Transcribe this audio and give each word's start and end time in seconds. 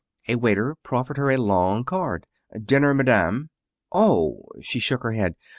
A 0.27 0.33
waiter 0.33 0.75
proffered 0.81 1.17
her 1.17 1.29
a 1.29 1.37
long 1.37 1.83
card. 1.83 2.25
"Dinner, 2.65 2.91
Madame?" 2.91 3.51
"Oh!" 3.91 4.45
She 4.59 4.79
shook 4.79 5.03
her 5.03 5.11
head. 5.11 5.35